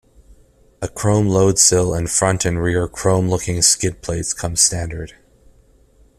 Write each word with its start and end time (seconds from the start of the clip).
A 0.81 0.87
chrome 0.87 1.27
loadsill 1.27 1.95
and 1.95 2.09
front 2.09 2.43
and 2.43 2.59
rear 2.59 2.87
chrome 2.87 3.29
looking 3.29 3.61
skid 3.61 4.01
plates 4.01 4.33
come 4.33 4.55
standard. 4.55 5.13